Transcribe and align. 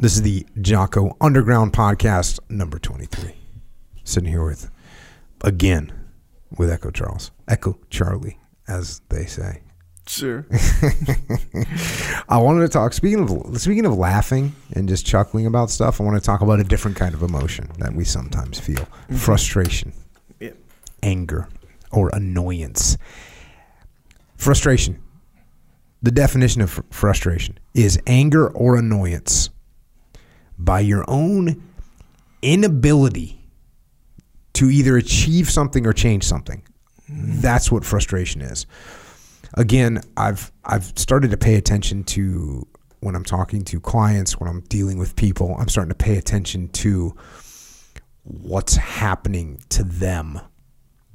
This 0.00 0.14
is 0.14 0.22
the 0.22 0.46
Jocko 0.60 1.16
Underground 1.20 1.72
Podcast, 1.72 2.38
number 2.48 2.78
23. 2.78 3.34
Sitting 4.04 4.30
here 4.30 4.44
with, 4.44 4.70
again, 5.42 5.92
with 6.56 6.70
Echo 6.70 6.92
Charles. 6.92 7.32
Echo 7.48 7.76
Charlie, 7.90 8.38
as 8.68 9.00
they 9.08 9.26
say. 9.26 9.62
Sure. 10.06 10.46
I 12.28 12.38
wanted 12.38 12.60
to 12.60 12.68
talk, 12.68 12.92
speaking 12.92 13.28
of, 13.28 13.60
speaking 13.60 13.86
of 13.86 13.96
laughing 13.96 14.54
and 14.72 14.88
just 14.88 15.04
chuckling 15.04 15.46
about 15.46 15.68
stuff, 15.68 16.00
I 16.00 16.04
want 16.04 16.16
to 16.16 16.24
talk 16.24 16.42
about 16.42 16.60
a 16.60 16.64
different 16.64 16.96
kind 16.96 17.12
of 17.12 17.24
emotion 17.24 17.68
that 17.78 17.92
we 17.92 18.04
sometimes 18.04 18.60
feel 18.60 18.76
mm-hmm. 18.76 19.16
frustration, 19.16 19.92
Yeah. 20.38 20.52
anger, 21.02 21.48
or 21.90 22.10
annoyance. 22.10 22.98
Frustration. 24.36 25.02
The 26.02 26.12
definition 26.12 26.62
of 26.62 26.70
fr- 26.70 26.82
frustration 26.90 27.58
is 27.74 28.00
anger 28.06 28.48
or 28.48 28.76
annoyance 28.76 29.50
by 30.58 30.80
your 30.80 31.04
own 31.08 31.62
inability 32.42 33.40
to 34.54 34.70
either 34.70 34.96
achieve 34.96 35.48
something 35.48 35.86
or 35.86 35.92
change 35.92 36.24
something. 36.24 36.62
That's 37.08 37.70
what 37.70 37.84
frustration 37.84 38.42
is. 38.42 38.66
Again, 39.54 40.02
I've 40.16 40.52
I've 40.64 40.98
started 40.98 41.30
to 41.30 41.36
pay 41.36 41.54
attention 41.54 42.04
to 42.04 42.66
when 43.00 43.14
I'm 43.14 43.24
talking 43.24 43.64
to 43.64 43.80
clients, 43.80 44.38
when 44.38 44.48
I'm 44.48 44.60
dealing 44.62 44.98
with 44.98 45.16
people, 45.16 45.56
I'm 45.58 45.68
starting 45.68 45.90
to 45.90 45.94
pay 45.94 46.18
attention 46.18 46.68
to 46.68 47.14
what's 48.24 48.76
happening 48.76 49.62
to 49.70 49.84
them. 49.84 50.40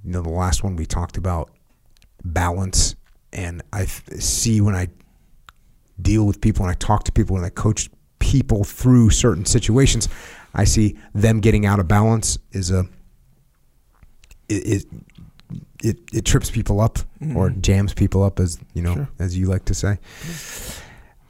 You 0.03 0.12
know, 0.12 0.22
the 0.22 0.30
last 0.30 0.64
one 0.64 0.75
we 0.75 0.86
talked 0.86 1.17
about 1.17 1.52
balance, 2.23 2.95
and 3.31 3.62
I 3.72 3.86
see 3.86 4.62
when 4.62 4.75
I 4.75 4.88
deal 6.02 6.25
with 6.25 6.41
people 6.41 6.66
and 6.66 6.72
I 6.72 6.75
talk 6.75 7.03
to 7.03 7.12
people 7.12 7.36
and 7.36 7.45
I 7.45 7.50
coach 7.50 7.89
people 8.23 8.63
through 8.63 9.09
certain 9.09 9.45
situations, 9.45 10.08
I 10.54 10.64
see 10.66 10.98
them 11.14 11.40
getting 11.41 11.66
out 11.66 11.80
of 11.80 11.88
balance 11.88 12.40
is 12.52 12.72
a 12.72 12.86
it 14.50 14.64
it, 14.66 14.86
it, 15.84 15.97
it 16.14 16.25
trips 16.25 16.50
people 16.50 16.80
up 16.80 17.00
or 17.36 17.50
jams 17.50 17.94
people 17.94 18.23
up 18.23 18.39
as 18.39 18.58
you 18.73 18.81
know 18.81 18.94
Sure. 18.95 19.09
as 19.20 19.38
you 19.38 19.47
like 19.47 19.66
to 19.66 19.73
say. 19.73 19.97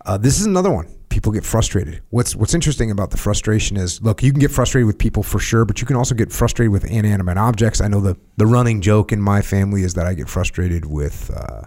Uh, 0.06 0.18
this 0.18 0.40
is 0.40 0.46
another 0.46 0.70
one. 0.72 0.88
People 1.10 1.32
get 1.32 1.46
frustrated. 1.46 2.02
What's 2.10 2.36
What's 2.36 2.54
interesting 2.54 2.92
about 2.92 3.12
the 3.12 3.18
frustration 3.18 3.78
is, 3.78 4.02
look, 4.02 4.22
you 4.24 4.32
can 4.32 4.40
get 4.40 4.52
frustrated 4.52 4.88
with 4.88 4.98
people 4.98 5.24
for 5.24 5.40
sure, 5.40 5.64
but 5.66 5.80
you 5.80 5.88
can 5.88 5.96
also 5.96 6.16
get 6.16 6.32
frustrated 6.32 6.72
with 6.72 6.86
inanimate 6.86 7.38
objects. 7.38 7.82
I 7.82 7.88
know 7.88 8.02
the 8.02 8.18
the 8.38 8.46
running 8.48 8.82
joke 8.82 9.12
in 9.12 9.22
my 9.22 9.42
family 9.42 9.84
is 9.84 9.94
that 9.94 10.06
I 10.06 10.14
get 10.16 10.28
frustrated 10.30 10.86
with 10.86 11.32
uh, 11.36 11.62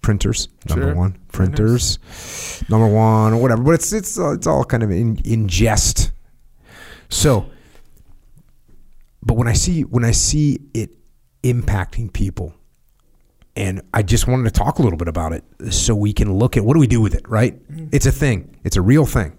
printers. 0.00 0.48
Number 0.68 0.86
Sure. 0.86 0.94
one, 0.94 1.18
Printers. 1.32 1.98
printers. 1.98 2.70
Number 2.70 2.86
one, 2.88 3.32
or 3.34 3.42
whatever. 3.42 3.62
But 3.62 3.74
it's 3.74 3.92
it's 3.92 4.18
uh, 4.18 4.32
it's 4.32 4.46
all 4.46 4.64
kind 4.64 4.82
of 4.82 4.90
in 4.90 5.18
in 5.24 5.48
jest. 5.48 6.10
So, 7.08 7.46
but 9.22 9.34
when 9.36 9.48
I 9.48 9.52
see 9.54 9.82
when 9.82 10.04
I 10.04 10.10
see 10.12 10.60
it 10.74 10.90
impacting 11.42 12.12
people, 12.12 12.54
and 13.56 13.80
I 13.94 14.02
just 14.02 14.26
wanted 14.28 14.44
to 14.44 14.50
talk 14.50 14.78
a 14.78 14.82
little 14.82 14.98
bit 14.98 15.08
about 15.08 15.32
it 15.32 15.44
so 15.70 15.94
we 15.94 16.12
can 16.12 16.32
look 16.34 16.56
at 16.56 16.64
what 16.64 16.74
do 16.74 16.80
we 16.80 16.86
do 16.86 17.00
with 17.00 17.14
it, 17.14 17.28
right? 17.28 17.60
It's 17.92 18.06
a 18.06 18.12
thing. 18.12 18.56
It's 18.64 18.76
a 18.76 18.82
real 18.82 19.06
thing. 19.06 19.32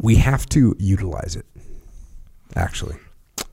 We 0.00 0.16
have 0.16 0.46
to 0.50 0.74
utilize 0.78 1.36
it. 1.36 1.46
Actually, 2.56 2.96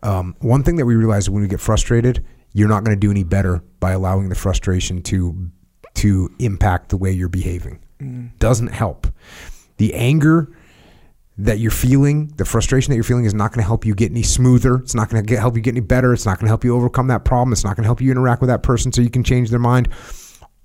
um, 0.03 0.35
one 0.39 0.63
thing 0.63 0.75
that 0.77 0.85
we 0.85 0.95
realize 0.95 1.29
when 1.29 1.41
we 1.41 1.47
get 1.47 1.59
frustrated, 1.61 2.25
you're 2.53 2.67
not 2.67 2.83
going 2.83 2.95
to 2.95 2.99
do 2.99 3.11
any 3.11 3.23
better 3.23 3.61
by 3.79 3.91
allowing 3.91 4.29
the 4.29 4.35
frustration 4.35 5.01
to 5.03 5.49
to 5.95 6.29
impact 6.39 6.89
the 6.89 6.97
way 6.97 7.11
you're 7.11 7.29
behaving. 7.29 7.79
Mm. 7.99 8.37
Doesn't 8.39 8.69
help. 8.69 9.07
The 9.77 9.93
anger 9.93 10.55
that 11.37 11.59
you're 11.59 11.71
feeling, 11.71 12.27
the 12.37 12.45
frustration 12.45 12.91
that 12.91 12.95
you're 12.95 13.03
feeling 13.03 13.25
is 13.25 13.33
not 13.33 13.51
going 13.51 13.61
to 13.61 13.67
help 13.67 13.85
you 13.85 13.95
get 13.95 14.11
any 14.11 14.23
smoother. 14.23 14.75
It's 14.75 14.93
not 14.93 15.09
going 15.09 15.25
to 15.25 15.39
help 15.39 15.55
you 15.55 15.61
get 15.61 15.71
any 15.71 15.79
better. 15.79 16.13
It's 16.13 16.25
not 16.25 16.37
going 16.37 16.45
to 16.45 16.49
help 16.49 16.63
you 16.63 16.75
overcome 16.75 17.07
that 17.07 17.23
problem. 17.23 17.53
It's 17.53 17.63
not 17.63 17.75
going 17.75 17.83
to 17.83 17.87
help 17.87 18.01
you 18.01 18.11
interact 18.11 18.41
with 18.41 18.49
that 18.49 18.61
person 18.61 18.91
so 18.91 19.01
you 19.01 19.09
can 19.09 19.23
change 19.23 19.49
their 19.49 19.59
mind. 19.59 19.89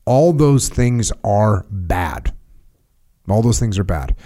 All 0.05 0.33
those 0.33 0.69
things 0.69 1.13
are 1.23 1.65
bad. 1.71 2.35
All 3.29 3.41
those 3.41 3.59
things 3.59 3.79
are 3.79 3.85
bad. 3.85 4.17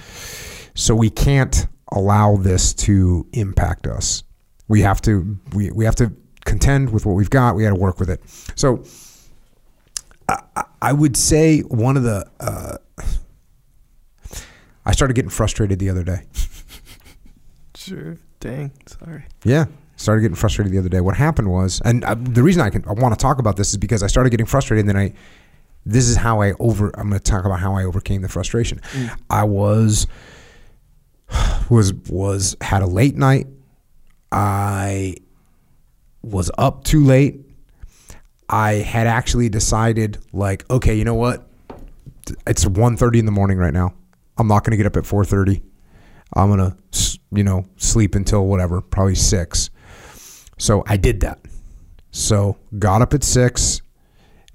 So 0.75 0.95
we 0.95 1.11
can't 1.11 1.67
allow 1.93 2.37
this 2.37 2.73
to 2.75 3.27
impact 3.33 3.87
us. 3.87 4.25
We 4.69 4.83
have 4.83 5.01
to 5.03 5.39
we, 5.55 5.71
we 5.71 5.85
have 5.85 5.97
to 5.97 6.13
contend 6.49 6.91
with 6.91 7.05
what 7.07 7.15
we've 7.15 7.31
got. 7.31 7.55
We 7.57 7.63
got 7.63 7.71
to 7.71 7.75
work 7.77 8.01
with 8.01 8.11
it. 8.11 8.21
So 8.57 8.83
I, 10.29 10.39
I- 10.57 10.65
I 10.81 10.93
would 10.93 11.17
say 11.17 11.61
one 11.61 11.97
of 11.97 12.05
the 12.05 12.25
uh, 12.39 12.77
I 14.87 14.93
started 14.93 15.15
getting 15.15 15.29
frustrated 15.31 15.79
the 15.81 15.91
other 15.91 16.05
day. 16.05 16.23
Sure. 17.75 18.17
Dang. 18.41 18.71
Sorry. 18.87 19.25
Yeah, 19.45 19.65
started 19.97 20.23
getting 20.23 20.37
frustrated 20.37 20.73
the 20.73 20.79
other 20.79 20.89
day. 20.89 21.01
What 21.01 21.17
happened 21.17 21.51
was, 21.51 21.81
and 21.85 22.05
uh, 22.05 22.15
the 22.17 22.43
reason 22.45 22.63
I 22.63 22.71
can 22.71 22.85
I 22.87 22.93
want 22.93 23.13
to 23.13 23.21
talk 23.21 23.39
about 23.41 23.57
this 23.57 23.71
is 23.71 23.77
because 23.77 24.03
I 24.03 24.07
started 24.07 24.31
getting 24.31 24.47
frustrated, 24.47 24.87
and 24.87 24.89
then 24.89 24.97
I, 24.97 25.13
this 25.85 26.09
is 26.09 26.17
how 26.17 26.41
I 26.43 26.53
over. 26.61 26.93
I'm 26.97 27.09
going 27.09 27.21
to 27.21 27.31
talk 27.31 27.45
about 27.45 27.59
how 27.61 27.75
I 27.75 27.83
overcame 27.85 28.23
the 28.23 28.29
frustration. 28.29 28.81
I 29.29 29.43
was, 29.45 30.07
was 31.69 31.93
was 32.09 32.57
had 32.61 32.83
a 32.83 32.87
late 32.87 33.17
night. 33.17 33.49
I 34.31 35.17
was 36.31 36.51
up 36.59 36.85
too 36.85 37.05
late. 37.05 37.41
I 38.49 38.75
had 38.75 39.07
actually 39.07 39.49
decided, 39.49 40.19
like, 40.33 40.69
okay, 40.71 40.95
you 40.95 41.05
know 41.05 41.15
what? 41.15 41.47
It's 42.47 42.65
1.30 42.65 43.19
in 43.19 43.27
the 43.27 43.33
morning 43.33 43.59
right 43.59 43.73
now. 43.73 43.95
I'm 44.37 44.49
not 44.49 44.65
going 44.65 44.71
to 44.71 44.77
get 44.77 44.87
up 44.87 44.97
at 44.97 45.05
4.30. 45.05 45.63
I'm 46.35 46.51
gonna, 46.51 46.77
you 47.33 47.43
know, 47.43 47.65
sleep 47.77 48.15
until 48.15 48.47
whatever, 48.47 48.81
probably 48.81 49.15
six. 49.15 49.71
So 50.59 50.83
I 50.87 50.97
did 50.97 51.21
that. 51.21 51.41
So 52.11 52.59
got 52.79 53.03
up 53.03 53.15
at 53.15 53.25
six, 53.25 53.81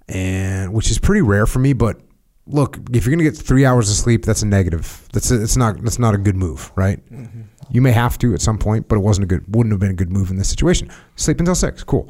and 0.08 0.74
which 0.74 0.92
is 0.92 1.00
pretty 1.00 1.22
rare 1.22 1.46
for 1.46 1.60
me. 1.60 1.74
But 1.74 2.00
look, 2.48 2.78
if 2.92 3.06
you're 3.06 3.16
gonna 3.16 3.30
get 3.30 3.38
three 3.38 3.66
hours 3.66 3.90
of 3.90 3.96
sleep, 3.96 4.26
that's 4.26 4.42
a 4.42 4.46
negative. 4.46 5.08
That's 5.14 5.32
a, 5.32 5.42
it's 5.42 5.58
not 5.58 5.82
that's 5.84 6.00
not 6.00 6.14
a 6.14 6.18
good 6.18 6.36
move, 6.36 6.72
right? 6.76 7.00
Mm-hmm. 7.12 7.42
You 7.72 7.82
may 7.82 7.92
have 7.92 8.18
to 8.20 8.34
at 8.34 8.42
some 8.42 8.58
point, 8.58 8.88
but 8.88 8.98
it 8.98 9.02
wasn't 9.02 9.26
a 9.26 9.28
good 9.28 9.56
wouldn't 9.56 9.72
have 9.74 9.80
been 9.80 9.92
a 9.92 9.96
good 9.96 10.12
move 10.12 10.30
in 10.30 10.38
this 10.38 10.50
situation. 10.50 10.90
Sleep 11.16 11.40
until 11.40 11.56
six, 11.56 11.84
cool. 11.84 12.10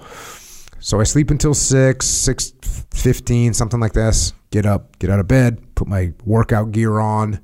So 0.79 0.99
I 0.99 1.03
sleep 1.03 1.31
until 1.31 1.53
six, 1.53 2.05
six 2.05 2.53
fifteen, 2.91 3.53
something 3.53 3.79
like 3.79 3.93
this. 3.93 4.33
Get 4.51 4.65
up, 4.65 4.99
get 4.99 5.09
out 5.09 5.19
of 5.19 5.27
bed, 5.27 5.75
put 5.75 5.87
my 5.87 6.13
workout 6.25 6.71
gear 6.71 6.99
on. 6.99 7.39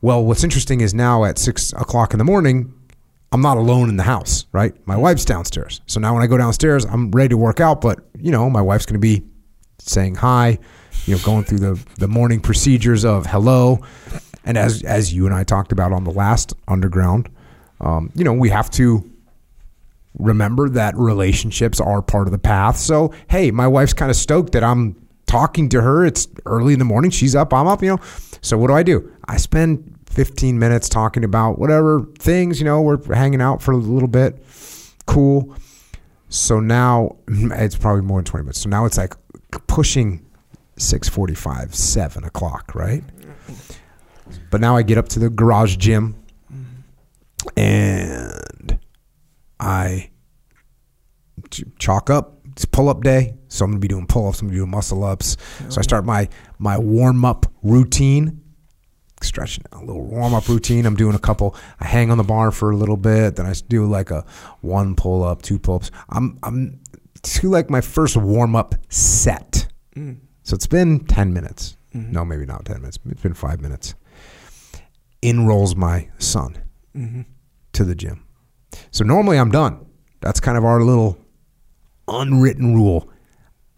Well, 0.00 0.24
what's 0.24 0.42
interesting 0.42 0.80
is 0.80 0.92
now 0.92 1.24
at 1.24 1.38
six 1.38 1.72
o'clock 1.74 2.12
in 2.12 2.18
the 2.18 2.24
morning, 2.24 2.74
I'm 3.30 3.40
not 3.40 3.56
alone 3.56 3.88
in 3.88 3.96
the 3.96 4.02
house, 4.02 4.46
right? 4.52 4.74
My 4.86 4.94
mm-hmm. 4.94 5.02
wife's 5.02 5.24
downstairs. 5.24 5.80
So 5.86 6.00
now 6.00 6.12
when 6.12 6.22
I 6.22 6.26
go 6.26 6.36
downstairs, 6.36 6.84
I'm 6.84 7.10
ready 7.12 7.28
to 7.30 7.36
work 7.36 7.60
out, 7.60 7.80
but 7.80 8.00
you 8.18 8.32
know, 8.32 8.50
my 8.50 8.60
wife's 8.60 8.84
going 8.84 9.00
to 9.00 9.00
be 9.00 9.22
saying 9.78 10.16
hi, 10.16 10.58
you 11.06 11.14
know, 11.14 11.22
going 11.24 11.44
through 11.44 11.58
the 11.58 11.84
the 11.98 12.08
morning 12.08 12.40
procedures 12.40 13.04
of 13.04 13.26
hello, 13.26 13.80
and 14.44 14.56
as 14.56 14.82
as 14.82 15.12
you 15.12 15.26
and 15.26 15.34
I 15.34 15.44
talked 15.44 15.72
about 15.72 15.92
on 15.92 16.04
the 16.04 16.10
last 16.10 16.54
underground, 16.68 17.28
um, 17.80 18.10
you 18.14 18.24
know, 18.24 18.32
we 18.32 18.50
have 18.50 18.70
to 18.72 19.08
remember 20.18 20.68
that 20.68 20.96
relationships 20.96 21.80
are 21.80 22.02
part 22.02 22.28
of 22.28 22.32
the 22.32 22.38
path. 22.38 22.76
So, 22.76 23.12
hey, 23.28 23.50
my 23.50 23.66
wife's 23.66 23.94
kind 23.94 24.10
of 24.10 24.16
stoked 24.16 24.52
that 24.52 24.62
I'm 24.62 24.96
talking 25.26 25.68
to 25.70 25.80
her. 25.80 26.04
It's 26.04 26.28
early 26.44 26.74
in 26.74 26.78
the 26.78 26.84
morning. 26.84 27.10
She's 27.10 27.34
up, 27.34 27.52
I'm 27.54 27.66
up, 27.66 27.82
you 27.82 27.88
know. 27.88 27.98
So, 28.42 28.58
what 28.58 28.68
do 28.68 28.74
I 28.74 28.82
do? 28.82 29.10
I 29.26 29.38
spend 29.38 29.98
15 30.12 30.58
minutes 30.58 30.88
talking 30.88 31.24
about 31.24 31.58
whatever 31.58 32.02
things, 32.18 32.60
you 32.60 32.64
know, 32.64 32.82
we're 32.82 33.02
hanging 33.14 33.40
out 33.40 33.62
for 33.62 33.72
a 33.72 33.76
little 33.76 34.08
bit. 34.08 34.44
Cool. 35.06 35.54
So 36.28 36.60
now 36.60 37.16
it's 37.28 37.76
probably 37.76 38.02
more 38.02 38.18
than 38.18 38.26
20 38.26 38.44
minutes. 38.44 38.60
So 38.60 38.68
now 38.68 38.84
it's 38.84 38.98
like 38.98 39.14
pushing 39.66 40.24
6:45, 40.82 41.74
7 41.74 42.24
o'clock, 42.24 42.74
right? 42.74 43.04
But 44.50 44.60
now 44.60 44.76
I 44.76 44.82
get 44.82 44.98
up 44.98 45.08
to 45.10 45.18
the 45.18 45.30
garage 45.30 45.76
gym 45.76 46.16
and 47.56 48.78
I 49.60 50.10
chalk 51.78 52.10
up. 52.10 52.38
It's 52.52 52.64
pull 52.64 52.88
up 52.88 53.02
day, 53.02 53.34
so 53.48 53.64
I'm 53.64 53.70
gonna 53.70 53.80
be 53.80 53.88
doing 53.88 54.06
pull 54.06 54.28
ups. 54.28 54.40
I'm 54.40 54.48
gonna 54.48 54.54
be 54.54 54.58
doing 54.58 54.70
muscle 54.70 55.04
ups. 55.04 55.36
So 55.68 55.78
I 55.78 55.82
start 55.82 56.04
my 56.04 56.28
my 56.58 56.78
warm 56.78 57.24
up 57.24 57.46
routine, 57.62 58.42
stretching 59.22 59.64
a 59.72 59.80
little 59.80 60.04
warm 60.04 60.34
up 60.34 60.48
routine. 60.48 60.84
I'm 60.84 60.96
doing 60.96 61.14
a 61.14 61.18
couple. 61.18 61.56
I 61.80 61.86
hang 61.86 62.10
on 62.10 62.18
the 62.18 62.24
bar 62.24 62.50
for 62.50 62.70
a 62.70 62.76
little 62.76 62.98
bit, 62.98 63.36
then 63.36 63.46
I 63.46 63.54
do 63.68 63.86
like 63.86 64.10
a 64.10 64.24
one 64.60 64.94
pull 64.94 65.24
up, 65.24 65.40
two 65.42 65.58
pull 65.58 65.76
ups. 65.76 65.90
I'm 66.10 66.38
I'm 66.42 66.80
to 67.22 67.48
like 67.48 67.70
my 67.70 67.80
first 67.80 68.16
warm 68.16 68.54
up 68.54 68.74
set. 68.88 69.66
Mm. 69.96 70.18
So 70.52 70.56
it's 70.56 70.66
been 70.66 71.06
ten 71.06 71.32
minutes. 71.32 71.78
No, 71.94 72.26
maybe 72.26 72.44
not 72.44 72.66
ten 72.66 72.82
minutes. 72.82 72.98
It's 73.08 73.22
been 73.22 73.32
five 73.32 73.62
minutes. 73.62 73.94
In 75.22 75.46
rolls 75.46 75.74
my 75.74 76.10
son 76.18 76.58
to 77.72 77.84
the 77.84 77.94
gym. 77.94 78.26
So 78.90 79.02
normally 79.02 79.38
I'm 79.38 79.50
done. 79.50 79.86
That's 80.20 80.40
kind 80.40 80.58
of 80.58 80.64
our 80.66 80.82
little 80.82 81.16
unwritten 82.06 82.74
rule. 82.74 83.08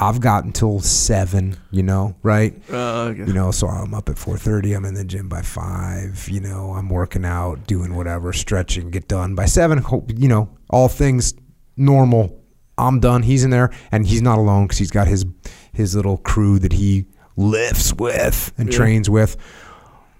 I've 0.00 0.20
got 0.20 0.42
until 0.42 0.80
seven, 0.80 1.58
you 1.70 1.84
know, 1.84 2.16
right? 2.24 2.60
Uh, 2.68 3.02
okay. 3.02 3.24
You 3.24 3.32
know, 3.32 3.52
so 3.52 3.68
I'm 3.68 3.94
up 3.94 4.08
at 4.08 4.16
4:30. 4.16 4.76
I'm 4.76 4.84
in 4.84 4.94
the 4.94 5.04
gym 5.04 5.28
by 5.28 5.42
five. 5.42 6.28
You 6.28 6.40
know, 6.40 6.72
I'm 6.72 6.88
working 6.88 7.24
out, 7.24 7.68
doing 7.68 7.94
whatever, 7.94 8.32
stretching, 8.32 8.90
get 8.90 9.06
done 9.06 9.36
by 9.36 9.44
seven. 9.44 9.78
Hope 9.78 10.10
you 10.12 10.26
know 10.26 10.58
all 10.68 10.88
things 10.88 11.34
normal. 11.76 12.43
I'm 12.76 13.00
done. 13.00 13.22
He's 13.22 13.44
in 13.44 13.50
there, 13.50 13.70
and 13.92 14.06
he's 14.06 14.22
not 14.22 14.38
alone 14.38 14.64
because 14.64 14.78
he's 14.78 14.90
got 14.90 15.06
his 15.06 15.24
his 15.72 15.94
little 15.96 16.18
crew 16.18 16.58
that 16.60 16.72
he 16.72 17.06
lifts 17.36 17.92
with 17.94 18.52
and 18.58 18.68
Yeah. 18.70 18.76
trains 18.76 19.08
with. 19.10 19.36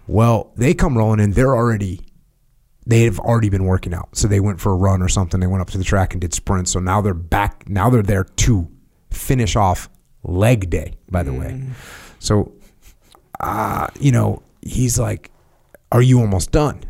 Well, 0.06 0.53
they 0.56 0.75
come 0.75 0.97
rolling 0.99 1.21
in. 1.21 1.33
They're 1.33 1.55
already 1.55 2.01
they've 2.87 3.19
already 3.19 3.49
been 3.49 3.65
working 3.65 3.95
out. 3.95 4.11
So 4.12 4.29
they 4.29 4.41
went 4.41 4.61
for 4.61 4.71
a 4.73 4.77
run 4.77 5.01
or 5.01 5.09
something. 5.09 5.41
They 5.41 5.47
went 5.47 5.62
up 5.62 5.71
to 5.71 5.79
the 5.79 5.85
track 5.85 6.12
and 6.12 6.21
did 6.21 6.35
sprints. 6.35 6.71
So 6.73 6.81
now 6.81 7.01
they're 7.01 7.15
back. 7.15 7.67
Now 7.69 7.89
they're 7.89 8.03
there 8.03 8.25
to 8.25 8.69
finish 9.11 9.56
off 9.56 9.89
leg 10.23 10.69
day, 10.69 10.93
by 11.11 11.23
the 11.23 11.33
way. 11.33 11.62
So, 12.19 12.53
uh, 13.41 13.87
you 13.99 14.12
know, 14.12 14.43
he's 14.61 14.99
like, 14.99 15.31
Are 15.93 16.03
you 16.03 16.21
almost 16.21 16.51
done? 16.51 16.81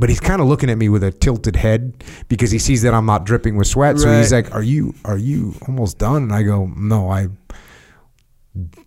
But 0.00 0.08
he's 0.08 0.18
kind 0.18 0.40
of 0.40 0.48
looking 0.48 0.70
at 0.70 0.78
me 0.78 0.88
with 0.88 1.04
a 1.04 1.12
tilted 1.12 1.56
head 1.56 2.02
because 2.28 2.50
he 2.50 2.58
sees 2.58 2.80
that 2.82 2.94
I'm 2.94 3.04
not 3.04 3.26
dripping 3.26 3.56
with 3.56 3.66
sweat. 3.66 3.98
So 3.98 4.08
he's 4.16 4.32
like, 4.32 4.54
"Are 4.54 4.62
you 4.62 4.94
are 5.04 5.18
you 5.18 5.54
almost 5.68 5.98
done?" 5.98 6.22
And 6.22 6.32
I 6.32 6.42
go, 6.42 6.72
"No, 6.74 7.10
I 7.10 7.28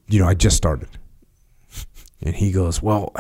you 0.07 0.19
know, 0.19 0.27
I 0.27 0.33
just 0.33 0.57
started." 0.57 0.89
And 2.23 2.35
he 2.35 2.51
goes, 2.51 2.81
"Well, 2.81 3.13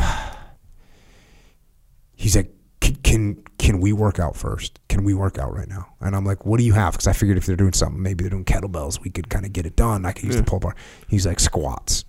he's 2.15 2.35
like, 2.35 2.51
can, 2.79 2.95
can 2.95 3.43
can 3.59 3.79
we 3.79 3.93
work 3.93 4.19
out 4.19 4.35
first? 4.35 4.79
Can 4.89 5.03
we 5.03 5.13
work 5.13 5.37
out 5.37 5.53
right 5.53 5.69
now? 5.69 5.87
And 6.01 6.15
I'm 6.15 6.25
like, 6.25 6.45
what 6.45 6.57
do 6.57 6.63
you 6.63 6.73
have? 6.73 6.93
Because 6.93 7.07
I 7.07 7.13
figured 7.13 7.37
if 7.37 7.45
they're 7.45 7.55
doing 7.55 7.73
something, 7.73 8.01
maybe 8.01 8.23
they're 8.23 8.31
doing 8.31 8.43
kettlebells, 8.43 8.99
we 9.01 9.09
could 9.11 9.29
kind 9.29 9.45
of 9.45 9.53
get 9.53 9.65
it 9.65 9.75
done. 9.75 10.05
I 10.05 10.11
could 10.13 10.25
use 10.25 10.35
the 10.35 10.43
pull 10.43 10.59
bar. 10.59 10.75
He's 11.07 11.25
like 11.25 11.39
squats, 11.39 12.05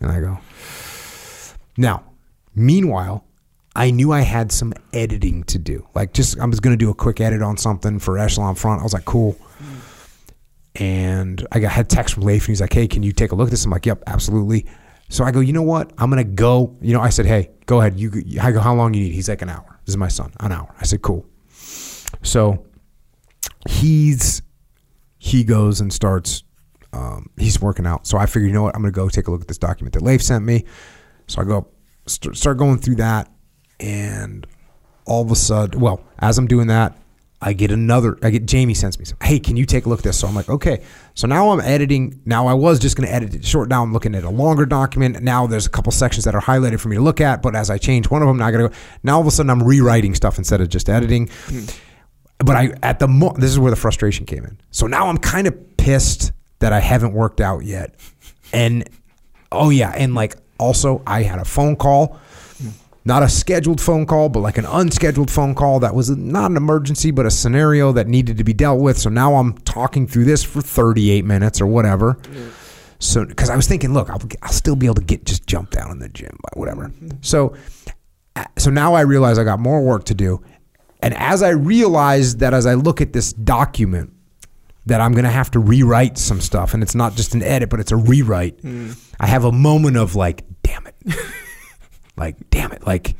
and 0.00 0.10
I 0.10 0.20
go. 0.20 0.38
Now, 1.76 2.04
meanwhile, 2.54 3.24
I 3.76 3.90
knew 3.90 4.12
I 4.12 4.22
had 4.22 4.50
some 4.50 4.72
editing 4.92 5.44
to 5.44 5.58
do. 5.58 5.86
Like, 5.94 6.12
just 6.12 6.38
I 6.38 6.46
was 6.46 6.60
going 6.60 6.76
to 6.76 6.84
do 6.84 6.90
a 6.90 6.94
quick 6.94 7.20
edit 7.20 7.42
on 7.42 7.56
something 7.56 7.98
for 7.98 8.18
Echelon 8.18 8.54
Front. 8.54 8.80
I 8.80 8.82
was 8.82 8.92
like, 8.92 9.04
cool. 9.04 9.36
And 10.74 11.46
I 11.52 11.60
got 11.60 11.72
had 11.72 11.88
text 11.88 12.14
from 12.14 12.24
Leif, 12.24 12.42
and 12.42 12.48
he's 12.48 12.60
like, 12.60 12.72
"Hey, 12.72 12.86
can 12.86 13.02
you 13.02 13.12
take 13.12 13.32
a 13.32 13.34
look 13.34 13.48
at 13.48 13.50
this?" 13.50 13.64
I'm 13.64 13.72
like, 13.72 13.86
"Yep, 13.86 14.04
absolutely." 14.06 14.66
So 15.08 15.24
I 15.24 15.32
go, 15.32 15.40
"You 15.40 15.52
know 15.52 15.62
what? 15.62 15.92
I'm 15.98 16.10
gonna 16.10 16.22
go." 16.22 16.76
You 16.80 16.94
know, 16.94 17.00
I 17.00 17.08
said, 17.10 17.26
"Hey, 17.26 17.50
go 17.66 17.80
ahead. 17.80 17.98
You." 17.98 18.10
I 18.40 18.52
go, 18.52 18.60
"How 18.60 18.74
long 18.74 18.94
you 18.94 19.02
need?" 19.02 19.12
He's 19.12 19.28
like, 19.28 19.42
"An 19.42 19.48
hour." 19.48 19.80
This 19.84 19.92
is 19.94 19.96
my 19.96 20.08
son. 20.08 20.32
An 20.38 20.52
hour. 20.52 20.72
I 20.80 20.84
said, 20.84 21.02
"Cool." 21.02 21.26
So 22.22 22.64
he's 23.68 24.42
he 25.18 25.44
goes 25.44 25.80
and 25.80 25.92
starts. 25.92 26.44
Um, 26.92 27.30
he's 27.36 27.60
working 27.60 27.86
out. 27.86 28.06
So 28.06 28.16
I 28.16 28.26
figured, 28.26 28.48
you 28.48 28.54
know 28.54 28.62
what? 28.62 28.74
I'm 28.74 28.82
gonna 28.82 28.92
go 28.92 29.08
take 29.08 29.26
a 29.26 29.30
look 29.30 29.42
at 29.42 29.48
this 29.48 29.58
document 29.58 29.94
that 29.94 30.02
Leif 30.02 30.22
sent 30.22 30.44
me. 30.44 30.64
So 31.26 31.42
I 31.42 31.44
go 31.44 31.66
st- 32.06 32.36
start 32.36 32.58
going 32.58 32.78
through 32.78 32.96
that, 32.96 33.28
and 33.80 34.46
all 35.06 35.22
of 35.22 35.30
a 35.30 35.36
sudden, 35.36 35.80
well, 35.80 36.04
as 36.18 36.38
I'm 36.38 36.46
doing 36.46 36.68
that, 36.68 36.96
I 37.42 37.54
get 37.54 37.70
another. 37.70 38.18
I 38.22 38.28
get 38.30 38.44
Jamie 38.44 38.74
sends 38.74 38.98
me 38.98 39.06
some. 39.06 39.16
Hey, 39.22 39.38
can 39.38 39.56
you 39.56 39.64
take 39.64 39.86
a 39.86 39.88
look 39.88 40.00
at 40.00 40.04
this? 40.04 40.18
So 40.20 40.28
I'm 40.28 40.34
like, 40.34 40.50
okay. 40.50 40.82
So 41.14 41.26
now 41.26 41.50
I'm 41.50 41.60
editing. 41.60 42.20
Now 42.26 42.46
I 42.46 42.52
was 42.52 42.78
just 42.78 42.96
going 42.96 43.08
to 43.08 43.14
edit 43.14 43.34
it 43.34 43.44
short. 43.46 43.70
Now 43.70 43.82
I'm 43.82 43.94
looking 43.94 44.14
at 44.14 44.24
a 44.24 44.30
longer 44.30 44.66
document. 44.66 45.22
Now 45.22 45.46
there's 45.46 45.64
a 45.64 45.70
couple 45.70 45.90
sections 45.90 46.24
that 46.26 46.34
are 46.34 46.40
highlighted 46.42 46.80
for 46.80 46.88
me 46.88 46.96
to 46.96 47.02
look 47.02 47.20
at. 47.20 47.40
But 47.40 47.56
as 47.56 47.70
I 47.70 47.78
change 47.78 48.10
one 48.10 48.20
of 48.20 48.28
them, 48.28 48.36
now 48.36 48.46
I 48.46 48.50
got 48.50 48.58
to 48.58 48.68
go. 48.68 48.74
Now 49.02 49.14
all 49.14 49.20
of 49.22 49.26
a 49.26 49.30
sudden 49.30 49.48
I'm 49.48 49.62
rewriting 49.62 50.14
stuff 50.14 50.36
instead 50.36 50.60
of 50.60 50.68
just 50.68 50.90
editing. 50.90 51.28
Hmm. 51.46 51.64
But 52.40 52.56
I 52.56 52.74
at 52.82 52.98
the 52.98 53.08
mo- 53.08 53.34
this 53.36 53.50
is 53.50 53.58
where 53.58 53.70
the 53.70 53.76
frustration 53.76 54.26
came 54.26 54.44
in. 54.44 54.60
So 54.70 54.86
now 54.86 55.08
I'm 55.08 55.18
kind 55.18 55.46
of 55.46 55.76
pissed 55.78 56.32
that 56.58 56.74
I 56.74 56.80
haven't 56.80 57.14
worked 57.14 57.40
out 57.40 57.64
yet. 57.64 57.94
And 58.52 58.88
oh 59.50 59.70
yeah, 59.70 59.92
and 59.96 60.14
like 60.14 60.36
also 60.58 61.02
I 61.06 61.22
had 61.22 61.38
a 61.38 61.44
phone 61.44 61.76
call 61.76 62.18
not 63.04 63.22
a 63.22 63.28
scheduled 63.28 63.80
phone 63.80 64.04
call, 64.06 64.28
but 64.28 64.40
like 64.40 64.58
an 64.58 64.66
unscheduled 64.66 65.30
phone 65.30 65.54
call 65.54 65.80
that 65.80 65.94
was 65.94 66.10
not 66.10 66.50
an 66.50 66.56
emergency, 66.56 67.10
but 67.10 67.24
a 67.26 67.30
scenario 67.30 67.92
that 67.92 68.06
needed 68.06 68.36
to 68.38 68.44
be 68.44 68.52
dealt 68.52 68.80
with. 68.80 68.98
So 68.98 69.08
now 69.08 69.36
I'm 69.36 69.56
talking 69.58 70.06
through 70.06 70.24
this 70.24 70.44
for 70.44 70.60
38 70.60 71.24
minutes 71.24 71.60
or 71.60 71.66
whatever. 71.66 72.18
So, 72.98 73.24
because 73.24 73.48
I 73.48 73.56
was 73.56 73.66
thinking, 73.66 73.94
look, 73.94 74.10
I'll, 74.10 74.20
I'll 74.42 74.52
still 74.52 74.76
be 74.76 74.84
able 74.84 74.96
to 74.96 75.02
get 75.04 75.24
just 75.24 75.46
jump 75.46 75.70
down 75.70 75.90
in 75.90 75.98
the 76.00 76.08
gym, 76.10 76.36
but 76.42 76.56
whatever. 76.58 76.92
So, 77.22 77.56
uh, 78.36 78.44
so 78.58 78.70
now 78.70 78.92
I 78.92 79.00
realize 79.00 79.38
I 79.38 79.44
got 79.44 79.58
more 79.58 79.82
work 79.82 80.04
to 80.04 80.14
do, 80.14 80.44
and 81.00 81.14
as 81.14 81.42
I 81.42 81.48
realize 81.48 82.36
that 82.36 82.52
as 82.52 82.66
I 82.66 82.74
look 82.74 83.00
at 83.00 83.14
this 83.14 83.32
document, 83.32 84.12
that 84.84 85.00
I'm 85.00 85.14
gonna 85.14 85.30
have 85.30 85.50
to 85.52 85.58
rewrite 85.58 86.18
some 86.18 86.42
stuff, 86.42 86.74
and 86.74 86.82
it's 86.82 86.94
not 86.94 87.14
just 87.14 87.34
an 87.34 87.42
edit, 87.42 87.70
but 87.70 87.80
it's 87.80 87.90
a 87.92 87.96
rewrite. 87.96 88.60
I 89.18 89.26
have 89.26 89.44
a 89.44 89.52
moment 89.52 89.96
of 89.96 90.14
like, 90.14 90.44
damn 90.62 90.86
it, 90.86 90.94
like, 92.20 92.36
damn 92.50 92.72
it, 92.72 92.86
like. 92.86 93.16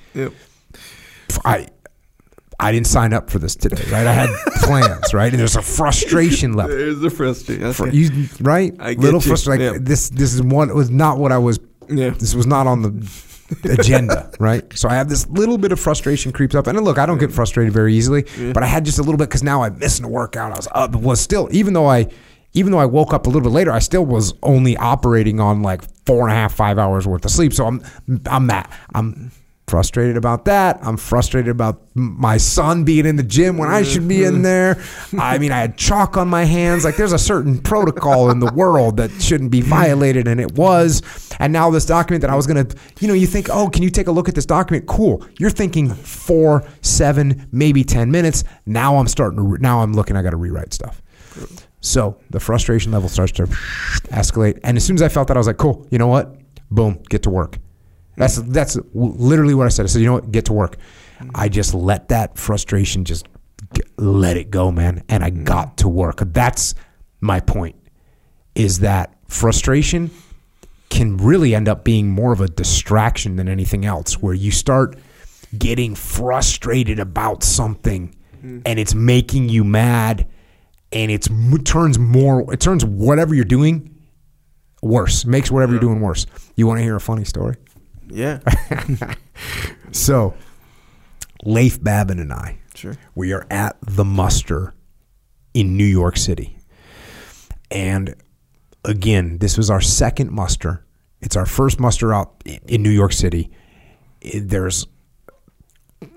I 1.44 1.68
I 2.60 2.72
didn't 2.72 2.86
sign 2.86 3.12
up 3.12 3.30
for 3.30 3.38
this 3.38 3.56
today, 3.56 3.82
right? 3.90 4.06
I 4.06 4.12
had 4.12 4.28
plans, 4.62 5.14
right? 5.14 5.32
And 5.32 5.40
there's 5.40 5.56
a 5.56 5.62
frustration 5.62 6.52
level. 6.52 6.76
There's 6.76 7.00
the 7.00 7.10
frustration. 7.10 7.72
For 7.72 7.88
you, 7.88 8.28
right? 8.40 8.76
Little 8.98 9.20
frustration. 9.20 9.64
Yeah. 9.64 9.70
Like 9.72 9.84
this, 9.84 10.10
this 10.10 10.34
is 10.34 10.42
one. 10.42 10.68
It 10.68 10.74
was 10.74 10.90
not 10.90 11.18
what 11.18 11.32
I 11.32 11.38
was. 11.38 11.58
Yeah. 11.88 12.10
This 12.10 12.34
was 12.34 12.46
not 12.46 12.66
on 12.66 12.82
the 12.82 13.70
agenda, 13.72 14.30
right? 14.38 14.64
So 14.76 14.88
I 14.88 14.94
have 14.94 15.08
this 15.08 15.26
little 15.28 15.56
bit 15.56 15.72
of 15.72 15.80
frustration 15.80 16.32
creeps 16.32 16.54
up, 16.54 16.66
and 16.66 16.78
look, 16.82 16.98
I 16.98 17.06
don't 17.06 17.18
get 17.18 17.32
frustrated 17.32 17.72
very 17.72 17.94
easily, 17.94 18.26
but 18.52 18.62
I 18.62 18.66
had 18.66 18.84
just 18.84 18.98
a 18.98 19.02
little 19.02 19.16
bit 19.16 19.28
because 19.28 19.42
now 19.42 19.62
I'm 19.62 19.78
missing 19.78 20.04
a 20.04 20.08
workout. 20.08 20.52
I 20.52 20.56
was 20.56 20.68
up, 20.72 20.94
was 20.94 21.20
still 21.20 21.48
even 21.50 21.72
though 21.72 21.86
I. 21.86 22.08
Even 22.52 22.72
though 22.72 22.78
I 22.78 22.86
woke 22.86 23.12
up 23.12 23.26
a 23.26 23.30
little 23.30 23.42
bit 23.42 23.52
later, 23.52 23.70
I 23.70 23.78
still 23.78 24.04
was 24.04 24.34
only 24.42 24.76
operating 24.76 25.40
on 25.40 25.62
like 25.62 25.82
four 26.04 26.22
and 26.22 26.32
a 26.32 26.34
half, 26.34 26.54
five 26.54 26.78
hours 26.78 27.06
worth 27.06 27.24
of 27.24 27.30
sleep. 27.30 27.52
So 27.52 27.66
I'm, 27.66 27.82
I'm 28.26 28.48
that. 28.48 28.72
I'm 28.94 29.30
frustrated 29.70 30.16
about 30.16 30.46
that. 30.46 30.80
I'm 30.82 30.96
frustrated 30.96 31.48
about 31.48 31.80
my 31.94 32.36
son 32.36 32.82
being 32.82 33.06
in 33.06 33.14
the 33.14 33.22
gym 33.22 33.56
when 33.56 33.68
I 33.70 33.82
should 33.84 34.08
be 34.08 34.24
in 34.24 34.34
mm-hmm. 34.34 34.42
there. 34.42 34.82
I 35.18 35.38
mean, 35.38 35.52
I 35.52 35.60
had 35.60 35.76
chalk 35.78 36.16
on 36.16 36.28
my 36.28 36.44
hands. 36.44 36.84
Like, 36.84 36.96
there's 36.96 37.12
a 37.12 37.18
certain 37.18 37.58
protocol 37.58 38.30
in 38.30 38.40
the 38.40 38.52
world 38.52 38.96
that 38.96 39.10
shouldn't 39.22 39.52
be 39.52 39.60
violated, 39.60 40.26
and 40.26 40.40
it 40.40 40.52
was. 40.52 41.02
And 41.38 41.52
now 41.52 41.70
this 41.70 41.86
document 41.86 42.22
that 42.22 42.30
I 42.30 42.36
was 42.36 42.46
gonna, 42.48 42.66
you 42.98 43.06
know, 43.06 43.14
you 43.14 43.28
think, 43.28 43.48
oh, 43.48 43.70
can 43.70 43.82
you 43.84 43.90
take 43.90 44.08
a 44.08 44.12
look 44.12 44.28
at 44.28 44.34
this 44.34 44.46
document? 44.46 44.86
Cool. 44.86 45.24
You're 45.38 45.50
thinking 45.50 45.88
four, 45.94 46.64
seven, 46.82 47.48
maybe 47.52 47.84
ten 47.84 48.10
minutes. 48.10 48.42
Now 48.66 48.96
I'm 48.96 49.06
starting 49.06 49.36
to. 49.36 49.42
Re- 49.42 49.58
now 49.60 49.82
I'm 49.82 49.94
looking. 49.94 50.16
I 50.16 50.22
got 50.22 50.30
to 50.30 50.36
rewrite 50.36 50.74
stuff. 50.74 51.00
So 51.80 52.18
the 52.30 52.40
frustration 52.40 52.92
level 52.92 53.08
starts 53.08 53.32
to 53.32 53.44
escalate, 54.12 54.60
and 54.64 54.76
as 54.76 54.84
soon 54.84 54.96
as 54.96 55.02
I 55.02 55.08
felt 55.08 55.28
that, 55.28 55.36
I 55.36 55.40
was 55.40 55.46
like, 55.46 55.56
"Cool, 55.56 55.86
you 55.90 55.98
know 55.98 56.08
what? 56.08 56.36
Boom, 56.70 57.02
get 57.08 57.22
to 57.22 57.30
work." 57.30 57.58
That's 58.16 58.36
that's 58.36 58.78
literally 58.92 59.54
what 59.54 59.66
I 59.66 59.70
said. 59.70 59.84
I 59.84 59.86
said, 59.86 60.00
"You 60.00 60.06
know 60.06 60.14
what? 60.14 60.30
Get 60.30 60.44
to 60.46 60.52
work." 60.52 60.76
I 61.34 61.48
just 61.48 61.74
let 61.74 62.08
that 62.08 62.38
frustration 62.38 63.04
just 63.04 63.26
let 63.98 64.36
it 64.36 64.50
go, 64.50 64.70
man, 64.70 65.02
and 65.08 65.22
I 65.22 65.30
got 65.30 65.78
to 65.78 65.88
work. 65.88 66.22
That's 66.26 66.74
my 67.20 67.40
point. 67.40 67.76
Is 68.54 68.80
that 68.80 69.14
frustration 69.28 70.10
can 70.88 71.16
really 71.16 71.54
end 71.54 71.68
up 71.68 71.84
being 71.84 72.10
more 72.10 72.32
of 72.32 72.40
a 72.40 72.48
distraction 72.48 73.36
than 73.36 73.48
anything 73.48 73.84
else, 73.84 74.14
where 74.14 74.34
you 74.34 74.50
start 74.50 74.98
getting 75.56 75.94
frustrated 75.94 76.98
about 76.98 77.42
something, 77.42 78.14
mm-hmm. 78.36 78.60
and 78.66 78.78
it's 78.78 78.94
making 78.94 79.48
you 79.48 79.64
mad 79.64 80.26
and 80.92 81.10
it's 81.10 81.28
it 81.30 81.64
turns 81.64 81.98
more 81.98 82.52
it 82.52 82.60
turns 82.60 82.84
whatever 82.84 83.34
you're 83.34 83.44
doing 83.44 83.94
worse 84.82 85.24
makes 85.24 85.50
whatever 85.50 85.72
you're 85.72 85.80
doing 85.80 86.00
worse. 86.00 86.26
You 86.56 86.66
want 86.66 86.78
to 86.78 86.82
hear 86.82 86.96
a 86.96 87.00
funny 87.00 87.24
story? 87.24 87.56
Yeah. 88.08 88.40
so 89.92 90.34
leif 91.44 91.82
babin 91.82 92.18
and 92.18 92.32
i 92.32 92.58
Sure. 92.74 92.96
we 93.14 93.32
are 93.32 93.46
at 93.50 93.76
the 93.82 94.04
muster 94.04 94.74
in 95.54 95.76
new 95.76 95.84
york 95.84 96.16
city. 96.16 96.56
And 97.70 98.14
again 98.84 99.38
this 99.38 99.56
was 99.56 99.70
our 99.70 99.80
second 99.80 100.30
muster. 100.32 100.84
It's 101.20 101.36
our 101.36 101.46
first 101.46 101.78
muster 101.78 102.12
out 102.14 102.42
in 102.66 102.82
new 102.82 102.90
york 102.90 103.12
city. 103.12 103.50
It- 104.20 104.48
there's 104.48 104.86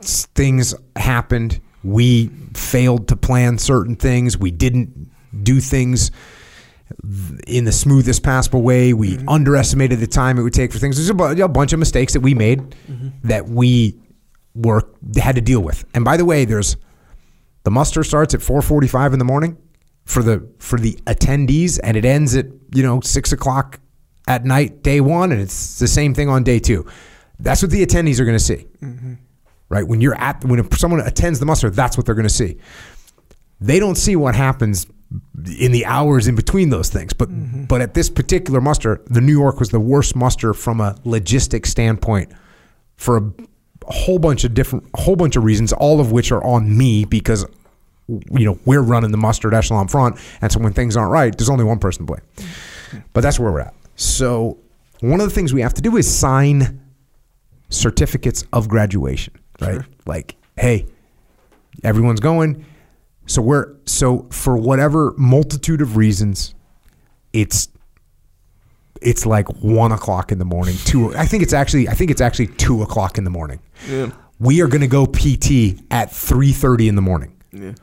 things 0.02 0.74
happened 0.96 1.60
we 1.84 2.28
failed 2.54 3.08
to 3.10 3.16
plan 3.16 3.58
certain 3.58 3.96
things. 3.96 4.38
We 4.38 4.52
didn't 4.52 5.12
do 5.44 5.60
things 5.60 6.12
in 7.48 7.66
the 7.66 7.72
smoothest 7.72 8.24
possible 8.24 8.62
way. 8.62 8.94
We 8.94 9.18
mm-hmm. 9.18 9.30
underestimated 9.30 10.00
the 10.00 10.08
time 10.08 10.38
it 10.38 10.44
would 10.44 10.54
take 10.54 10.72
for 10.72 10.80
things. 10.80 10.98
There's 10.98 11.10
a, 11.10 11.14
bu- 11.14 11.44
a 11.44 11.48
bunch 11.48 11.74
of 11.74 11.80
mistakes 11.80 12.14
that 12.14 12.20
we 12.22 12.34
made 12.34 12.60
mm-hmm. 12.60 13.10
that 13.28 13.48
we 13.48 14.00
were 14.56 14.84
had 15.18 15.36
to 15.36 15.42
deal 15.42 15.62
with. 15.62 15.86
And 15.94 16.06
by 16.06 16.18
the 16.18 16.26
way 16.26 16.46
there's 16.46 16.78
the 17.64 17.72
muster 17.72 18.04
starts 18.04 18.34
at 18.34 18.42
4:45 18.42 19.14
in 19.14 19.20
the 19.20 19.26
morning 19.26 19.58
for 20.06 20.22
the 20.22 20.48
for 20.60 20.78
the 20.78 20.94
attendees, 21.08 21.80
and 21.84 21.98
it 21.98 22.06
ends 22.06 22.36
at 22.36 22.48
you 22.74 22.84
know 22.84 23.00
six 23.02 23.32
o'clock 23.32 23.80
at 24.28 24.46
night, 24.46 24.84
day 24.84 25.02
one, 25.02 25.32
and 25.32 25.42
it's 25.42 25.80
the 25.80 25.88
same 25.88 26.14
thing 26.14 26.30
on 26.30 26.44
day 26.44 26.60
two. 26.60 26.86
That's 27.40 27.62
what 27.62 27.72
the 27.72 27.86
attendees 27.86 28.20
are 28.20 28.26
going 28.26 28.38
to 28.38 28.44
see, 28.44 28.68
mm-hmm. 28.82 29.14
Right? 29.74 29.88
When 29.88 30.02
you're 30.02 30.16
at 30.16 30.46
when 30.46 30.70
someone 30.72 31.02
attends 31.02 31.40
the 31.40 31.48
muster, 31.48 31.70
that's 31.70 31.98
what 31.98 32.06
they're 32.06 32.16
going 32.16 32.28
to 32.28 32.34
see. 32.34 32.58
They 33.60 33.80
don't 33.80 33.96
see 33.96 34.16
what 34.16 34.36
happens 34.36 34.86
in 35.60 35.72
the 35.72 35.86
hours 35.86 36.28
in 36.28 36.36
between 36.36 36.70
those 36.70 36.90
things. 36.90 37.12
But 37.14 37.30
mm-hmm. 37.30 37.66
but 37.66 37.82
at 37.82 37.96
this 37.96 38.10
particular 38.10 38.62
muster, 38.62 39.02
the 39.08 39.20
New 39.20 39.32
York 39.32 39.60
was 39.60 39.70
the 39.70 39.80
worst 39.80 40.16
muster 40.16 40.54
from 40.54 40.80
a 40.80 40.94
logistic 41.06 41.66
standpoint 41.66 42.32
for 42.98 43.18
a, 43.18 43.22
a 43.88 43.94
whole 43.94 44.20
bunch 44.20 44.44
of 44.44 44.54
different 44.54 44.88
a 44.94 45.02
whole 45.02 45.16
bunch 45.16 45.36
of 45.36 45.44
reasons, 45.44 45.74
all 45.74 46.00
of 46.00 46.12
which 46.12 46.32
are 46.32 46.44
on 46.44 46.78
me 46.78 47.04
because 47.04 47.46
you 48.08 48.46
know 48.46 48.60
we're 48.66 48.82
running 48.82 49.12
the 49.12 49.18
mustard 49.18 49.56
echelon 49.56 49.88
front, 49.88 50.20
and 50.42 50.52
so 50.52 50.60
when 50.60 50.74
things 50.74 50.96
aren't 50.96 51.12
right, 51.12 51.36
there's 51.36 51.50
only 51.50 51.64
one 51.64 51.80
person 51.80 52.06
to 52.06 52.14
blame. 52.14 52.22
Mm-hmm. 52.38 53.00
But 53.14 53.22
that's 53.22 53.40
where 53.40 53.52
we're 53.52 53.62
at. 53.62 53.74
So 53.96 54.60
one 55.00 55.20
of 55.20 55.28
the 55.28 55.34
things 55.34 55.52
we 55.52 55.62
have 55.62 55.74
to 55.74 55.82
do 55.82 55.98
is 55.98 56.14
sign 56.14 56.80
certificates 57.70 58.46
of 58.54 58.70
graduation, 58.70 59.34
right? 59.62 59.74
Sure. 59.76 59.88
Like, 60.06 60.36
hey, 60.58 60.86
everyone's 61.84 62.20
going. 62.20 62.66
So 63.26 63.42
we're 63.42 63.74
so 63.86 64.28
for 64.32 64.58
whatever 64.58 65.14
multitude 65.18 65.82
of 65.82 65.96
reasons, 65.98 66.54
it's 67.32 67.70
it's 69.02 69.26
like 69.26 69.48
one 69.62 69.92
o'clock 69.92 70.32
in 70.32 70.40
the 70.40 70.46
morning. 70.46 70.76
Two, 70.86 71.16
I 71.16 71.26
think 71.26 71.44
it's 71.44 71.54
actually 71.54 71.88
I 71.88 71.94
think 71.94 72.12
it's 72.12 72.22
actually 72.22 72.48
two 72.48 72.82
o'clock 72.84 73.18
in 73.18 73.24
the 73.24 73.30
morning. 73.30 73.60
Yeah. 73.90 74.12
We 74.40 74.62
are 74.62 74.68
going 74.68 74.82
to 74.82 74.88
go 74.88 75.06
PT 75.06 75.82
at 75.92 76.12
three 76.12 76.52
thirty 76.52 76.88
in 76.90 76.96
the 76.96 77.02
morning, 77.02 77.38
Yeah. 77.54 77.74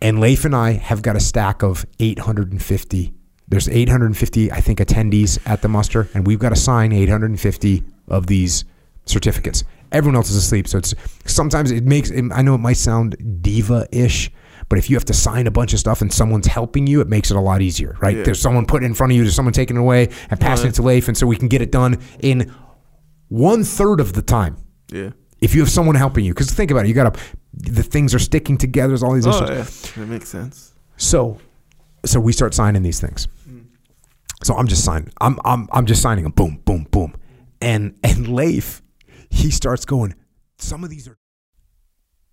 and 0.00 0.18
Leif 0.20 0.44
and 0.46 0.54
I 0.56 0.72
have 0.72 1.02
got 1.02 1.14
a 1.16 1.20
stack 1.20 1.62
of 1.62 1.84
eight 1.98 2.20
hundred 2.20 2.52
and 2.52 2.62
fifty. 2.62 3.12
There's 3.48 3.68
eight 3.68 3.88
hundred 3.90 4.06
and 4.06 4.16
fifty, 4.16 4.50
I 4.50 4.60
think, 4.62 4.78
attendees 4.78 5.38
at 5.46 5.60
the 5.60 5.68
muster, 5.68 6.08
and 6.14 6.26
we've 6.26 6.38
got 6.38 6.50
to 6.50 6.56
sign 6.56 6.92
eight 6.92 7.08
hundred 7.10 7.30
and 7.30 7.40
fifty 7.40 7.82
of 8.06 8.28
these 8.28 8.64
certificates. 9.04 9.64
Everyone 9.92 10.16
else 10.16 10.30
is 10.30 10.36
asleep, 10.36 10.68
so 10.68 10.78
it's 10.78 10.94
sometimes 11.26 11.70
it 11.70 11.84
makes. 11.84 12.10
I 12.12 12.42
know 12.42 12.54
it 12.54 12.58
might 12.58 12.76
sound 12.76 13.16
diva-ish, 13.42 14.30
but 14.68 14.78
if 14.78 14.90
you 14.90 14.96
have 14.96 15.04
to 15.06 15.14
sign 15.14 15.46
a 15.46 15.50
bunch 15.50 15.72
of 15.72 15.78
stuff 15.78 16.00
and 16.02 16.12
someone's 16.12 16.46
helping 16.46 16.86
you, 16.86 17.00
it 17.00 17.08
makes 17.08 17.30
it 17.30 17.36
a 17.36 17.40
lot 17.40 17.62
easier, 17.62 17.96
right? 18.00 18.16
Yeah. 18.16 18.22
There's 18.24 18.40
someone 18.40 18.66
putting 18.66 18.84
it 18.84 18.90
in 18.90 18.94
front 18.94 19.12
of 19.12 19.16
you, 19.16 19.22
there's 19.24 19.34
someone 19.34 19.52
taking 19.54 19.76
it 19.76 19.80
away 19.80 20.08
and 20.30 20.38
passing 20.40 20.66
Right. 20.66 20.72
it 20.72 20.76
to 20.76 20.82
Leif, 20.82 21.08
and 21.08 21.16
so 21.16 21.26
we 21.26 21.36
can 21.36 21.48
get 21.48 21.62
it 21.62 21.72
done 21.72 21.98
in 22.20 22.52
one 23.28 23.64
third 23.64 24.00
of 24.00 24.12
the 24.12 24.22
time 24.22 24.56
Yeah. 24.90 25.10
if 25.40 25.54
you 25.54 25.60
have 25.60 25.70
someone 25.70 25.94
helping 25.94 26.24
you. 26.24 26.32
Because 26.34 26.50
think 26.50 26.70
about 26.70 26.84
it, 26.84 26.88
you 26.88 26.94
got 26.94 27.14
to 27.14 27.20
the 27.54 27.82
things 27.82 28.14
are 28.14 28.18
sticking 28.18 28.56
together. 28.58 28.88
There's 28.88 29.02
all 29.02 29.14
these 29.14 29.26
Oh 29.26 29.30
issues. 29.30 29.50
yeah. 29.96 30.02
That 30.02 30.08
makes 30.08 30.28
sense. 30.28 30.72
So, 30.96 31.38
so 32.04 32.20
we 32.20 32.32
start 32.32 32.54
signing 32.54 32.82
these 32.82 33.00
things. 33.00 33.26
Hmm. 33.48 33.58
So 34.44 34.54
I'm 34.54 34.68
just 34.68 34.84
signing. 34.84 35.10
I'm 35.20 35.38
I'm 35.44 35.66
I'm 35.72 35.86
just 35.86 36.00
signing 36.02 36.24
them. 36.24 36.32
Boom, 36.32 36.60
boom, 36.64 36.86
boom, 36.90 37.14
and 37.60 37.96
and 38.04 38.28
Leif, 38.28 38.82
he 39.30 39.50
starts 39.50 39.84
going. 39.84 40.14
Some 40.58 40.84
of 40.84 40.90
these 40.90 41.08
are. 41.08 41.18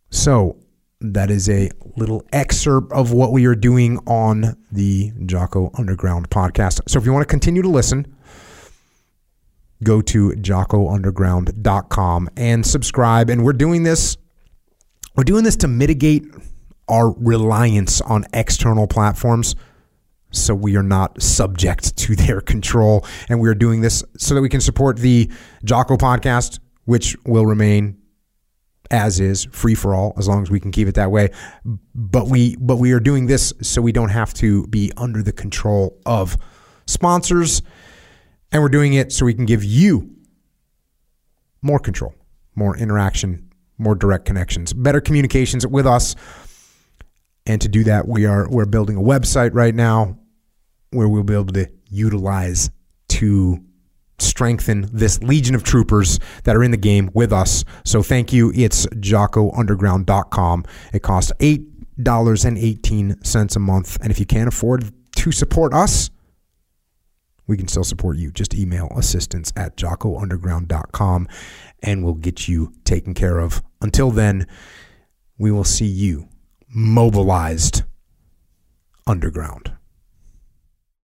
So 0.10 0.60
that 1.02 1.30
is 1.30 1.50
a 1.50 1.72
little 1.98 2.24
excerpt 2.32 2.92
of 2.92 3.12
what 3.12 3.32
we 3.32 3.46
are 3.46 3.56
doing 3.56 3.98
on 4.08 4.58
the 4.72 5.12
Jocko 5.26 5.72
Underground 5.78 6.30
podcast. 6.30 6.82
So 6.88 7.00
if 7.00 7.06
you 7.06 7.14
want 7.14 7.24
to 7.24 7.32
continue 7.32 7.62
to 7.62 7.70
listen, 7.70 8.16
go 9.84 10.02
to 10.02 10.32
jockounderground.com 10.32 12.30
and 12.38 12.66
subscribe. 12.66 13.30
And 13.30 13.44
we're 13.44 13.54
doing 13.54 13.84
this 13.84 14.18
we're 15.16 15.24
doing 15.24 15.46
this 15.46 15.56
to 15.58 15.70
mitigate 15.70 16.26
our 16.90 17.12
reliance 17.12 18.02
on 18.02 18.26
external 18.34 18.86
platforms 18.86 19.56
so 20.32 20.54
we 20.54 20.76
are 20.76 20.84
not 20.84 21.22
subject 21.22 21.96
to 21.98 22.16
their 22.16 22.42
control 22.42 23.06
and 23.30 23.40
we 23.40 23.48
are 23.50 23.56
doing 23.56 23.82
this 23.82 24.04
so 24.18 24.36
that 24.36 24.42
we 24.42 24.50
can 24.50 24.62
support 24.62 24.98
the 24.98 25.32
Jocko 25.64 25.96
podcast 25.96 26.60
which 26.86 27.16
will 27.26 27.46
remain 27.46 27.98
as 28.92 29.20
is 29.20 29.46
free 29.46 29.76
for 29.76 29.96
all 29.96 30.14
as 30.18 30.28
long 30.28 30.44
as 30.44 30.52
we 30.52 30.60
can 30.60 30.72
keep 30.72 30.88
it 30.88 30.94
that 30.94 31.10
way 31.10 31.28
but 31.96 32.28
we 32.28 32.56
but 32.58 32.76
we 32.76 32.92
are 32.92 33.00
doing 33.00 33.26
this 33.26 33.52
so 33.60 33.82
we 33.82 33.92
don't 33.92 34.10
have 34.10 34.32
to 34.32 34.68
be 34.68 34.92
under 34.96 35.24
the 35.24 35.32
control 35.32 36.00
of 36.06 36.38
sponsors 36.86 37.64
and 38.52 38.62
we're 38.62 38.70
doing 38.70 38.94
it 38.94 39.12
so 39.12 39.26
we 39.26 39.34
can 39.34 39.46
give 39.46 39.64
you 39.64 40.16
more 41.62 41.80
control, 41.80 42.14
more 42.56 42.78
interaction, 42.78 43.50
more 43.78 43.96
direct 43.96 44.26
connections, 44.26 44.72
better 44.72 45.02
communications 45.02 45.66
with 45.68 45.86
us. 45.86 46.16
And 47.46 47.60
to 47.62 47.68
do 47.68 47.84
that, 47.84 48.08
we 48.08 48.26
are 48.26 48.48
we're 48.50 48.66
building 48.66 48.96
a 48.96 49.02
website 49.02 49.54
right 49.54 49.76
now 49.76 50.18
where 50.92 51.08
we'll 51.10 51.24
be 51.24 51.34
able 51.34 51.54
to 51.54 51.70
utilize 51.90 52.70
to 53.10 53.64
strengthen 54.20 54.90
this 54.92 55.22
legion 55.22 55.56
of 55.56 55.64
troopers 55.64 56.20
that 56.44 56.56
are 56.56 56.64
in 56.64 56.72
the 56.72 56.78
game 56.78 57.10
with 57.14 57.34
us. 57.34 57.64
So 57.84 58.02
thank 58.02 58.34
you. 58.34 58.52
It's 58.56 58.88
jockounderground.com. 58.88 60.66
It 60.94 61.04
costs 61.04 61.32
$8.18 61.40 63.56
a 63.56 63.60
month. 63.60 63.98
And 64.02 64.12
if 64.12 64.20
you 64.20 64.26
can't 64.26 64.48
afford 64.48 64.92
to 65.18 65.32
support 65.32 65.72
us, 65.74 66.10
we 67.48 67.58
can 67.58 67.68
still 67.68 67.84
support 67.84 68.18
you. 68.18 68.32
Just 68.32 68.56
email 68.56 68.88
assistance 68.96 69.54
at 69.56 69.78
jockounderground.com 69.78 71.28
and 71.84 72.04
we'll 72.04 72.16
get 72.16 72.48
you 72.48 72.74
taken 72.84 73.14
care 73.14 73.40
of. 73.40 73.62
Until 73.82 74.10
then, 74.12 74.48
we 75.38 75.52
will 75.52 75.64
see 75.64 75.86
you 75.86 76.28
mobilized 76.70 77.84
underground. 79.06 79.74